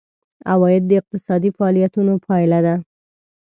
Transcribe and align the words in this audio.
عواید 0.51 0.83
د 0.87 0.91
اقتصادي 1.01 1.49
فعالیتونو 1.57 2.13
پایله 2.27 2.59
ده. 2.65 2.75